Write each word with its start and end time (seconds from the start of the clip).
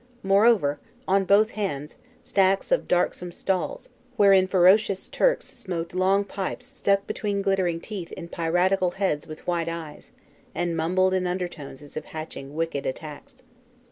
Moreover, 0.23 0.79
on 1.07 1.25
both 1.25 1.51
hands, 1.51 1.97
stacks 2.23 2.71
of 2.71 2.87
darksome 2.87 3.31
stalls, 3.31 3.89
wherein 4.17 4.47
ferocious 4.47 5.07
"Turks" 5.07 5.45
smoked 5.45 5.93
long 5.93 6.23
pipes 6.23 6.65
stuck 6.65 7.05
between 7.05 7.43
glittering 7.43 7.79
teeth 7.79 8.11
in 8.13 8.27
piratical 8.27 8.89
heads 8.89 9.27
with 9.27 9.45
white 9.45 9.69
eyes, 9.69 10.11
and 10.55 10.75
mumbled 10.75 11.13
in 11.13 11.27
undertones 11.27 11.83
as 11.83 11.95
if 11.95 12.05
hatching 12.05 12.55
wicked 12.55 12.87
attacks. 12.87 13.43